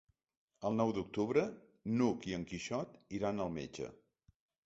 [0.69, 1.43] El nou d'octubre
[1.99, 3.93] n'Hug i en Quixot iran al metge.